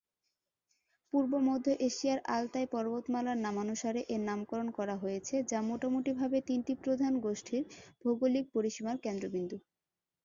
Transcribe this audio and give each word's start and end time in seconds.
পূর্ব-মধ্য 1.13 1.65
এশিয়ার 1.87 2.19
আলতাই 2.35 2.67
পর্বতমালার 2.73 3.37
নামানুসারে 3.45 4.01
এর 4.09 4.21
নামকরণ 4.29 4.67
করা 4.77 4.95
হয়েছে 4.97 5.35
যা 5.49 5.59
মোটামুটিভাবে 5.69 6.37
তিনটি 6.47 6.73
প্রধান 6.83 7.13
গোষ্ঠীর 7.25 7.63
ভৌগোলিক 8.01 8.45
পরিসীমার 8.55 8.97
কেন্দ্রবিন্দু। 9.05 9.57